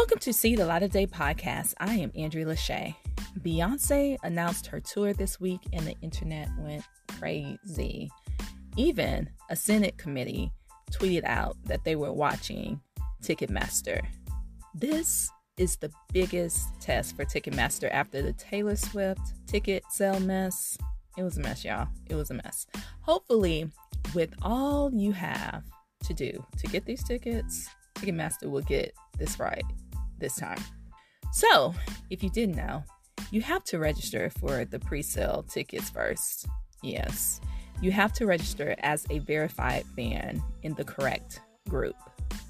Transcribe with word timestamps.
Welcome 0.00 0.20
to 0.20 0.32
See 0.32 0.56
the 0.56 0.64
Light 0.64 0.82
of 0.82 0.90
Day 0.90 1.06
podcast. 1.06 1.74
I 1.78 1.94
am 1.96 2.10
Andrea 2.16 2.46
Lachey. 2.46 2.94
Beyonce 3.40 4.16
announced 4.22 4.66
her 4.68 4.80
tour 4.80 5.12
this 5.12 5.38
week, 5.38 5.60
and 5.74 5.86
the 5.86 5.94
internet 6.00 6.48
went 6.58 6.84
crazy. 7.06 8.10
Even 8.78 9.28
a 9.50 9.56
Senate 9.56 9.98
committee 9.98 10.50
tweeted 10.90 11.24
out 11.24 11.54
that 11.66 11.84
they 11.84 11.96
were 11.96 12.14
watching 12.14 12.80
Ticketmaster. 13.22 14.00
This 14.74 15.30
is 15.58 15.76
the 15.76 15.92
biggest 16.14 16.80
test 16.80 17.14
for 17.14 17.26
Ticketmaster 17.26 17.90
after 17.92 18.22
the 18.22 18.32
Taylor 18.32 18.76
Swift 18.76 19.20
ticket 19.46 19.84
sale 19.90 20.18
mess. 20.18 20.78
It 21.18 21.24
was 21.24 21.36
a 21.36 21.40
mess, 21.40 21.62
y'all. 21.62 21.88
It 22.08 22.14
was 22.14 22.30
a 22.30 22.34
mess. 22.34 22.66
Hopefully, 23.02 23.70
with 24.14 24.32
all 24.40 24.90
you 24.94 25.12
have 25.12 25.62
to 26.04 26.14
do 26.14 26.42
to 26.56 26.66
get 26.68 26.86
these 26.86 27.04
tickets, 27.04 27.68
Ticketmaster 27.96 28.50
will 28.50 28.62
get 28.62 28.94
this 29.18 29.38
right 29.38 29.62
this 30.20 30.36
time. 30.36 30.62
So, 31.32 31.74
if 32.10 32.22
you 32.22 32.30
didn't 32.30 32.56
know, 32.56 32.84
you 33.30 33.40
have 33.42 33.64
to 33.64 33.78
register 33.78 34.30
for 34.30 34.64
the 34.64 34.78
pre 34.78 35.02
sale 35.02 35.44
tickets 35.48 35.90
first. 35.90 36.46
Yes, 36.82 37.40
you 37.80 37.92
have 37.92 38.12
to 38.14 38.26
register 38.26 38.74
as 38.80 39.06
a 39.10 39.18
verified 39.20 39.84
fan 39.96 40.42
in 40.62 40.74
the 40.74 40.84
correct 40.84 41.40
group. 41.68 41.96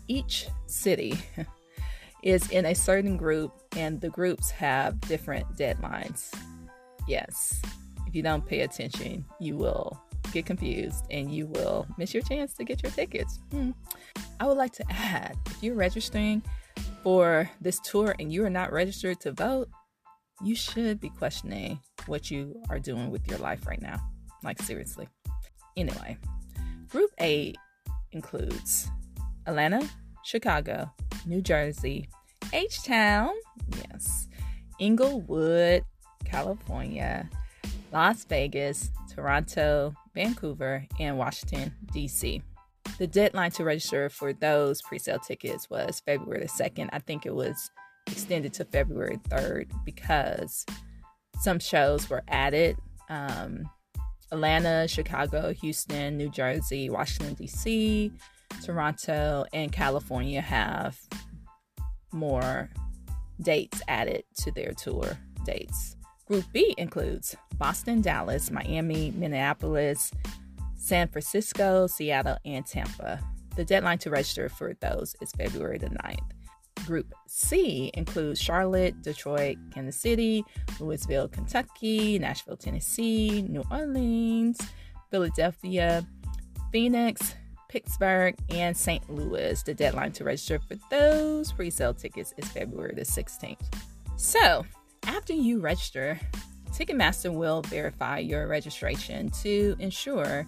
Each 0.09 0.49
city 0.67 1.19
is 2.23 2.51
in 2.51 2.67
a 2.67 2.75
certain 2.75 3.17
group, 3.17 3.53
and 3.77 4.01
the 4.01 4.11
groups 4.11 4.51
have 4.51 5.01
different 5.01 5.47
deadlines. 5.57 6.35
Yes, 7.07 7.61
if 8.07 8.15
you 8.15 8.23
don't 8.23 8.47
pay 8.47 8.61
attention, 8.61 9.25
you 9.39 9.57
will 9.57 10.01
get 10.33 10.47
confused 10.47 11.05
and 11.11 11.33
you 11.33 11.47
will 11.47 11.87
miss 11.99 12.15
your 12.15 12.23
chance 12.23 12.55
to 12.55 12.65
get 12.65 12.83
your 12.83 12.93
tickets. 12.93 13.41
Hmm. 13.51 13.71
I 14.39 14.47
would 14.47 14.57
like 14.57 14.73
to 14.75 14.85
add 14.91 15.37
if 15.47 15.63
you're 15.63 15.75
registering 15.75 16.43
for 17.03 17.51
this 17.61 17.81
tour 17.81 18.15
and 18.19 18.33
you 18.33 18.45
are 18.45 18.51
not 18.51 18.73
registered 18.73 19.21
to 19.21 19.33
vote, 19.33 19.69
you 20.43 20.55
should 20.55 21.01
be 21.01 21.11
questioning 21.11 21.81
what 22.07 22.31
you 22.31 22.63
are 22.71 22.79
doing 22.79 23.11
with 23.11 23.27
your 23.29 23.39
life 23.39 23.67
right 23.67 23.81
now. 23.81 24.01
Like, 24.43 24.61
seriously. 24.63 25.09
Anyway, 25.77 26.17
Group 26.89 27.11
A 27.21 27.55
includes 28.13 28.89
Atlanta, 29.47 29.89
Chicago, 30.25 30.91
New 31.27 31.43
Jersey, 31.43 32.09
H 32.53 32.83
Town, 32.83 33.31
yes, 33.91 34.29
Inglewood, 34.79 35.85
California, 36.25 37.29
Las 37.93 38.25
Vegas, 38.25 38.91
Toronto, 39.15 39.95
Vancouver, 40.15 40.87
and 40.99 41.19
Washington, 41.19 41.73
D.C. 41.93 42.43
The 42.99 43.07
deadline 43.07 43.51
to 43.53 43.65
register 43.65 44.09
for 44.09 44.33
those 44.33 44.83
pre 44.83 44.99
sale 44.99 45.19
tickets 45.19 45.71
was 45.71 46.01
February 46.01 46.43
the 46.43 46.49
2nd. 46.49 46.91
I 46.93 46.99
think 46.99 47.27
it 47.27 47.35
was 47.35 47.71
extended 48.07 48.53
to 48.55 48.65
February 48.65 49.19
3rd 49.29 49.71
because 49.85 50.67
some 51.41 51.59
shows 51.59 52.11
were 52.11 52.23
added. 52.29 52.77
Um, 53.09 53.69
Atlanta, 54.33 54.87
Chicago, 54.87 55.53
Houston, 55.53 56.17
New 56.17 56.29
Jersey, 56.29 56.89
Washington, 56.89 57.35
D.C., 57.35 58.13
Toronto, 58.63 59.45
and 59.53 59.73
California 59.73 60.41
have 60.41 60.99
more 62.13 62.71
dates 63.41 63.83
added 63.89 64.25
to 64.39 64.53
their 64.53 64.73
tour 64.73 65.19
dates. 65.45 65.97
Group 66.27 66.45
B 66.53 66.75
includes 66.79 67.35
Boston, 67.57 68.03
Dallas, 68.03 68.51
Miami, 68.51 69.13
Minneapolis, 69.17 70.13
San 70.91 71.07
Francisco, 71.07 71.87
Seattle, 71.87 72.37
and 72.45 72.67
Tampa. 72.67 73.21
The 73.55 73.65
deadline 73.65 73.99
to 73.99 74.11
register 74.11 74.49
for 74.49 74.75
those 74.81 75.15
is 75.21 75.31
February 75.31 75.79
the 75.79 75.87
9th. 75.87 76.85
Group 76.85 77.15
C 77.29 77.93
includes 77.95 78.41
Charlotte, 78.41 79.01
Detroit, 79.01 79.57
Kansas 79.73 79.95
City, 79.95 80.45
Louisville, 80.81 81.29
Kentucky, 81.29 82.19
Nashville, 82.19 82.57
Tennessee, 82.57 83.43
New 83.43 83.63
Orleans, 83.71 84.59
Philadelphia, 85.13 86.05
Phoenix, 86.73 87.37
Pittsburgh, 87.69 88.35
and 88.49 88.77
St. 88.77 89.09
Louis. 89.09 89.63
The 89.63 89.75
deadline 89.75 90.11
to 90.15 90.25
register 90.25 90.59
for 90.59 90.75
those 90.91 91.53
pre 91.53 91.71
sale 91.71 91.95
tickets 91.95 92.35
is 92.37 92.49
February 92.49 92.95
the 92.97 93.03
16th. 93.03 93.63
So, 94.17 94.67
after 95.05 95.35
you 95.35 95.61
register, 95.61 96.19
Ticketmaster 96.73 97.33
will 97.33 97.63
verify 97.63 98.19
your 98.19 98.49
registration 98.49 99.29
to 99.43 99.77
ensure 99.79 100.47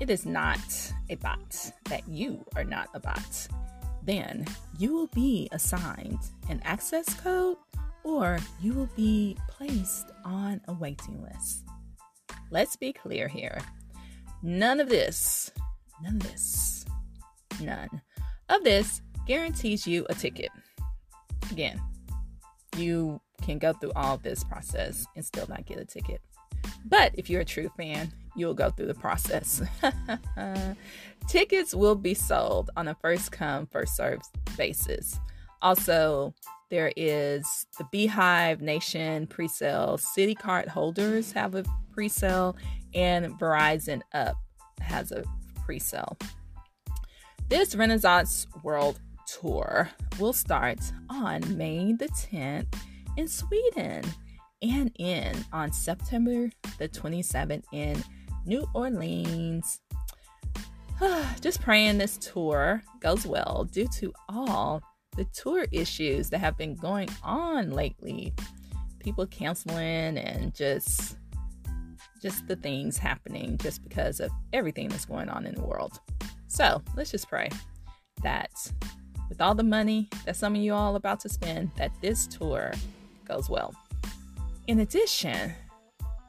it 0.00 0.08
is 0.08 0.24
not 0.24 0.58
a 1.10 1.16
bot, 1.16 1.72
that 1.84 2.08
you 2.08 2.44
are 2.56 2.64
not 2.64 2.88
a 2.94 3.00
bot. 3.00 3.48
Then 4.02 4.46
you 4.78 4.94
will 4.94 5.08
be 5.08 5.48
assigned 5.52 6.18
an 6.48 6.60
access 6.64 7.12
code 7.20 7.58
or 8.02 8.38
you 8.60 8.72
will 8.72 8.88
be 8.96 9.36
placed 9.48 10.06
on 10.24 10.60
a 10.68 10.72
waiting 10.72 11.22
list. 11.22 11.64
Let's 12.50 12.76
be 12.76 12.92
clear 12.92 13.28
here. 13.28 13.60
None 14.42 14.80
of 14.80 14.88
this, 14.88 15.52
none 16.02 16.16
of 16.16 16.22
this, 16.22 16.86
none 17.60 18.00
of 18.48 18.64
this 18.64 19.02
guarantees 19.26 19.86
you 19.86 20.06
a 20.08 20.14
ticket. 20.14 20.50
Again, 21.50 21.78
you 22.76 23.20
can 23.42 23.58
go 23.58 23.74
through 23.74 23.92
all 23.96 24.16
this 24.16 24.42
process 24.44 25.06
and 25.14 25.24
still 25.24 25.46
not 25.48 25.66
get 25.66 25.78
a 25.78 25.84
ticket. 25.84 26.22
But 26.86 27.12
if 27.14 27.28
you're 27.28 27.42
a 27.42 27.44
true 27.44 27.70
fan, 27.76 28.10
you'll 28.36 28.54
go 28.54 28.70
through 28.70 28.86
the 28.86 28.94
process. 28.94 29.62
Tickets 31.28 31.74
will 31.74 31.94
be 31.94 32.14
sold 32.14 32.70
on 32.76 32.88
a 32.88 32.94
first 32.94 33.32
come, 33.32 33.66
first 33.66 33.96
served 33.96 34.24
basis. 34.56 35.18
Also, 35.62 36.34
there 36.70 36.92
is 36.96 37.66
the 37.78 37.84
BeyHive 37.92 38.60
Nation 38.60 39.26
pre 39.26 39.48
sale. 39.48 39.98
Citi 39.98 40.38
card 40.38 40.68
holders 40.68 41.32
have 41.32 41.54
a 41.54 41.64
pre 41.92 42.08
sale, 42.08 42.56
and 42.94 43.38
Verizon 43.38 44.00
Up 44.14 44.36
has 44.80 45.12
a 45.12 45.24
pre 45.64 45.78
sale. 45.78 46.16
This 47.48 47.74
Renaissance 47.74 48.46
World 48.62 49.00
Tour 49.26 49.90
will 50.18 50.32
start 50.32 50.80
on 51.08 51.56
May 51.56 51.92
the 51.92 52.08
10th 52.08 52.74
in 53.16 53.28
Sweden 53.28 54.04
and 54.62 54.92
in 54.98 55.44
on 55.52 55.72
September 55.72 56.50
the 56.78 56.88
27th 56.88 57.64
in 57.72 58.02
New 58.46 58.66
Orleans. 58.74 59.80
Just 61.40 61.62
praying 61.62 61.98
this 61.98 62.18
tour 62.18 62.82
goes 63.00 63.26
well 63.26 63.68
due 63.70 63.88
to 63.98 64.12
all 64.28 64.82
the 65.16 65.24
tour 65.32 65.66
issues 65.72 66.30
that 66.30 66.38
have 66.38 66.56
been 66.56 66.74
going 66.74 67.08
on 67.22 67.70
lately. 67.70 68.32
People 69.00 69.26
canceling 69.26 70.18
and 70.18 70.54
just 70.54 71.16
just 72.20 72.46
the 72.46 72.56
things 72.56 72.98
happening 72.98 73.56
just 73.56 73.82
because 73.82 74.20
of 74.20 74.30
everything 74.52 74.88
that's 74.88 75.06
going 75.06 75.30
on 75.30 75.46
in 75.46 75.54
the 75.54 75.64
world. 75.64 75.98
So, 76.48 76.82
let's 76.96 77.10
just 77.10 77.28
pray 77.28 77.48
that 78.22 78.50
with 79.30 79.40
all 79.40 79.54
the 79.54 79.62
money 79.62 80.08
that 80.26 80.36
some 80.36 80.54
of 80.54 80.60
you 80.60 80.74
all 80.74 80.96
about 80.96 81.20
to 81.20 81.30
spend 81.30 81.70
that 81.78 81.92
this 82.02 82.26
tour 82.26 82.72
goes 83.26 83.48
well. 83.48 83.74
In 84.66 84.80
addition, 84.80 85.54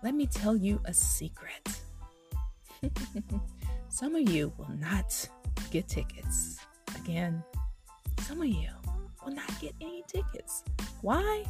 let 0.01 0.15
me 0.15 0.27
tell 0.27 0.55
you 0.55 0.79
a 0.85 0.93
secret. 0.93 1.81
some 3.89 4.15
of 4.15 4.29
you 4.29 4.51
will 4.57 4.71
not 4.79 5.27
get 5.71 5.87
tickets. 5.87 6.59
Again, 6.95 7.43
some 8.21 8.41
of 8.41 8.47
you 8.47 8.69
will 9.25 9.33
not 9.33 9.59
get 9.59 9.73
any 9.81 10.03
tickets. 10.07 10.63
Why? 11.01 11.45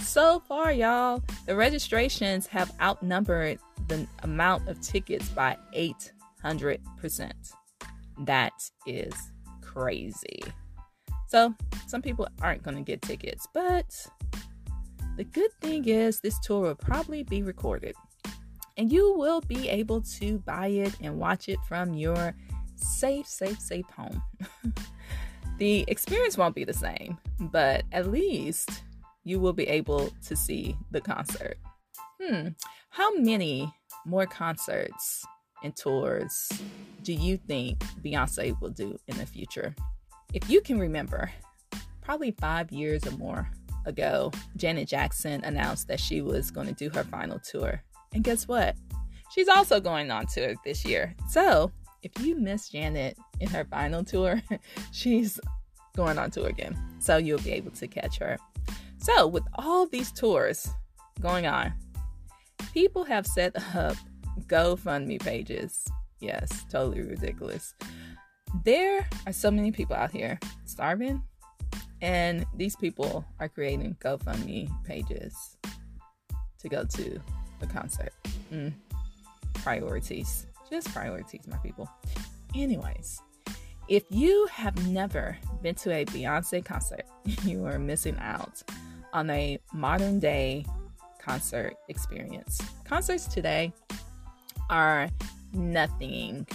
So 0.00 0.40
far, 0.40 0.72
y'all, 0.72 1.22
the 1.46 1.54
registrations 1.54 2.46
have 2.46 2.72
outnumbered 2.80 3.58
the 3.88 4.06
amount 4.22 4.68
of 4.68 4.80
tickets 4.80 5.28
by 5.28 5.56
800%. 5.76 7.32
That 8.24 8.52
is 8.86 9.12
crazy. 9.62 10.40
So, 11.26 11.54
some 11.86 12.02
people 12.02 12.26
aren't 12.42 12.62
going 12.62 12.76
to 12.76 12.82
get 12.82 13.02
tickets, 13.02 13.46
but 13.54 14.06
the 15.16 15.24
good 15.24 15.52
thing 15.60 15.86
is, 15.86 16.20
this 16.20 16.38
tour 16.40 16.62
will 16.62 16.74
probably 16.74 17.22
be 17.22 17.42
recorded, 17.42 17.94
and 18.80 18.90
you 18.90 19.12
will 19.18 19.42
be 19.42 19.68
able 19.68 20.00
to 20.00 20.38
buy 20.38 20.68
it 20.68 20.96
and 21.02 21.18
watch 21.18 21.50
it 21.50 21.58
from 21.68 21.92
your 21.92 22.34
safe, 22.76 23.26
safe, 23.26 23.60
safe 23.60 23.84
home. 23.90 24.22
the 25.58 25.84
experience 25.86 26.38
won't 26.38 26.54
be 26.54 26.64
the 26.64 26.72
same, 26.72 27.18
but 27.38 27.82
at 27.92 28.10
least 28.10 28.82
you 29.22 29.38
will 29.38 29.52
be 29.52 29.68
able 29.68 30.10
to 30.26 30.34
see 30.34 30.74
the 30.92 31.00
concert. 31.02 31.58
Hmm, 32.22 32.48
how 32.88 33.14
many 33.16 33.70
more 34.06 34.24
concerts 34.24 35.26
and 35.62 35.76
tours 35.76 36.50
do 37.02 37.12
you 37.12 37.36
think 37.36 37.80
Beyonce 38.02 38.58
will 38.62 38.70
do 38.70 38.96
in 39.08 39.18
the 39.18 39.26
future? 39.26 39.74
If 40.32 40.48
you 40.48 40.62
can 40.62 40.78
remember, 40.78 41.30
probably 42.00 42.30
five 42.30 42.72
years 42.72 43.06
or 43.06 43.10
more 43.18 43.46
ago, 43.84 44.32
Janet 44.56 44.88
Jackson 44.88 45.44
announced 45.44 45.86
that 45.88 46.00
she 46.00 46.22
was 46.22 46.50
going 46.50 46.66
to 46.66 46.72
do 46.72 46.88
her 46.96 47.04
final 47.04 47.38
tour. 47.40 47.82
And 48.12 48.24
guess 48.24 48.48
what? 48.48 48.76
She's 49.30 49.48
also 49.48 49.80
going 49.80 50.10
on 50.10 50.26
tour 50.26 50.54
this 50.64 50.84
year. 50.84 51.14
So, 51.28 51.70
if 52.02 52.12
you 52.20 52.34
miss 52.34 52.70
Janet 52.70 53.16
in 53.40 53.48
her 53.50 53.64
final 53.64 54.02
tour, 54.04 54.42
she's 54.92 55.38
going 55.96 56.18
on 56.18 56.30
tour 56.30 56.48
again. 56.48 56.76
So 56.98 57.16
you'll 57.16 57.40
be 57.40 57.52
able 57.52 57.70
to 57.72 57.86
catch 57.86 58.18
her. 58.18 58.38
So, 58.98 59.26
with 59.26 59.44
all 59.54 59.86
these 59.86 60.12
tours 60.12 60.68
going 61.20 61.46
on, 61.46 61.72
people 62.72 63.04
have 63.04 63.26
set 63.26 63.56
up 63.74 63.96
GoFundMe 64.46 65.20
pages. 65.20 65.86
Yes, 66.20 66.64
totally 66.70 67.02
ridiculous. 67.02 67.74
There 68.64 69.08
are 69.26 69.32
so 69.32 69.50
many 69.50 69.72
people 69.72 69.96
out 69.96 70.10
here 70.10 70.38
starving, 70.66 71.22
and 72.02 72.44
these 72.56 72.76
people 72.76 73.24
are 73.38 73.48
creating 73.48 73.96
GoFundMe 74.00 74.68
pages 74.84 75.56
to 76.58 76.68
go 76.68 76.84
to 76.84 77.20
a 77.62 77.66
concert. 77.66 78.12
Mm. 78.52 78.72
Priorities. 79.54 80.46
Just 80.68 80.92
priorities, 80.92 81.46
my 81.46 81.56
people. 81.58 81.90
Anyways, 82.54 83.20
if 83.88 84.04
you 84.08 84.46
have 84.52 84.88
never 84.88 85.36
been 85.62 85.74
to 85.76 85.92
a 85.92 86.04
Beyonce 86.04 86.64
concert, 86.64 87.04
you 87.44 87.64
are 87.66 87.78
missing 87.78 88.16
out 88.20 88.62
on 89.12 89.28
a 89.30 89.58
modern 89.72 90.20
day 90.20 90.64
concert 91.20 91.74
experience. 91.88 92.60
Concerts 92.84 93.26
today 93.26 93.72
are 94.70 95.08
nothing, 95.52 96.46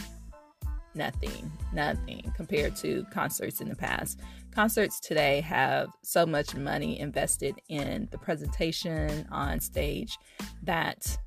nothing, 0.95 1.51
nothing 1.73 2.31
compared 2.35 2.75
to 2.77 3.05
concerts 3.11 3.61
in 3.61 3.69
the 3.69 3.75
past. 3.75 4.19
Concerts 4.51 4.99
today 4.99 5.41
have 5.41 5.89
so 6.01 6.25
much 6.25 6.55
money 6.55 6.99
invested 6.99 7.55
in 7.69 8.07
the 8.11 8.17
presentation 8.17 9.27
on 9.31 9.59
stage 9.59 10.17
that 10.63 11.17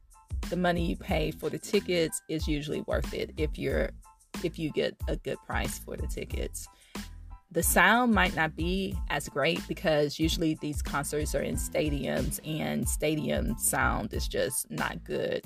the 0.51 0.57
money 0.57 0.87
you 0.87 0.97
pay 0.97 1.31
for 1.31 1.51
the 1.51 1.59
tickets 1.59 2.23
is 2.29 2.49
usually 2.49 2.81
worth 2.83 3.13
it 3.13 3.33
if 3.37 3.59
you're 3.59 3.91
if 4.45 4.59
you 4.59 4.71
get 4.71 4.95
a 5.09 5.17
good 5.17 5.37
price 5.47 5.79
for 5.79 5.97
the 5.97 6.07
tickets 6.07 6.69
the 7.51 7.63
sound 7.63 8.13
might 8.13 8.37
not 8.37 8.55
be 8.55 8.95
as 9.09 9.29
great 9.29 9.61
because 9.69 10.19
usually 10.19 10.55
these 10.61 10.83
concerts 10.83 11.35
are 11.35 11.41
in 11.41 11.57
stadiums 11.57 12.41
and 12.47 12.87
stadium 12.89 13.57
sound 13.59 14.13
is 14.13 14.29
just 14.29 14.71
not 14.71 15.03
good 15.03 15.43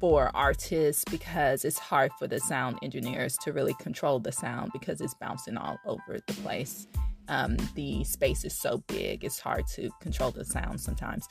for 0.00 0.30
artists 0.34 1.04
because 1.10 1.64
it's 1.64 1.78
hard 1.78 2.12
for 2.18 2.26
the 2.26 2.40
sound 2.40 2.78
engineers 2.82 3.36
to 3.38 3.52
really 3.52 3.74
control 3.74 4.18
the 4.18 4.32
sound 4.32 4.70
because 4.72 5.00
it's 5.00 5.14
bouncing 5.14 5.56
all 5.56 5.78
over 5.86 6.18
the 6.26 6.32
place. 6.34 6.86
Um, 7.28 7.56
the 7.74 8.04
space 8.04 8.44
is 8.44 8.54
so 8.54 8.78
big, 8.86 9.24
it's 9.24 9.40
hard 9.40 9.66
to 9.74 9.90
control 10.00 10.30
the 10.30 10.44
sound 10.44 10.80
sometimes. 10.80 11.26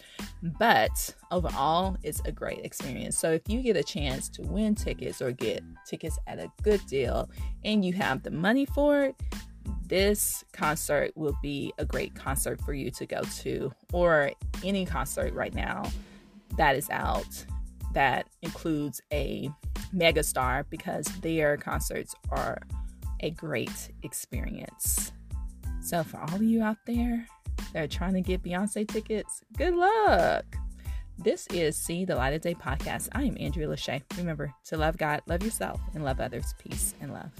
But 0.59 1.15
overall, 1.31 1.95
it's 2.03 2.21
a 2.25 2.31
great 2.31 2.65
experience. 2.65 3.17
So, 3.17 3.31
if 3.31 3.43
you 3.47 3.61
get 3.61 3.77
a 3.77 3.83
chance 3.83 4.27
to 4.29 4.41
win 4.41 4.75
tickets 4.75 5.21
or 5.21 5.31
get 5.31 5.63
tickets 5.85 6.19
at 6.27 6.39
a 6.39 6.51
good 6.63 6.85
deal 6.87 7.29
and 7.63 7.85
you 7.85 7.93
have 7.93 8.23
the 8.23 8.31
money 8.31 8.65
for 8.65 9.05
it, 9.05 9.15
this 9.87 10.43
concert 10.51 11.11
will 11.15 11.37
be 11.41 11.71
a 11.77 11.85
great 11.85 12.13
concert 12.13 12.59
for 12.61 12.73
you 12.73 12.91
to 12.91 13.05
go 13.05 13.21
to, 13.37 13.71
or 13.93 14.31
any 14.63 14.85
concert 14.85 15.33
right 15.33 15.53
now 15.53 15.83
that 16.57 16.75
is 16.75 16.89
out 16.89 17.45
that 17.95 18.27
includes 18.43 19.01
a 19.11 19.49
megastar 19.95 20.65
because 20.69 21.05
their 21.21 21.57
concerts 21.57 22.13
are 22.29 22.61
a 23.21 23.31
great 23.31 23.91
experience. 24.03 25.11
So, 25.81 26.03
for 26.03 26.17
all 26.19 26.35
of 26.35 26.43
you 26.43 26.61
out 26.61 26.77
there 26.85 27.25
that 27.73 27.83
are 27.83 27.87
trying 27.87 28.13
to 28.13 28.21
get 28.21 28.43
Beyonce 28.43 28.87
tickets, 28.87 29.41
good 29.57 29.73
luck. 29.73 30.45
This 31.17 31.47
is 31.47 31.77
See 31.77 32.03
the 32.03 32.15
Light 32.15 32.33
of 32.33 32.41
Day 32.41 32.53
podcast. 32.53 33.07
I 33.13 33.23
am 33.23 33.37
Andrea 33.39 33.67
Lachey. 33.67 34.01
Remember 34.17 34.53
to 34.65 34.77
love 34.77 34.97
God, 34.97 35.21
love 35.27 35.43
yourself, 35.43 35.79
and 35.93 36.03
love 36.03 36.19
others. 36.19 36.53
Peace 36.59 36.93
and 36.99 37.13
love. 37.13 37.31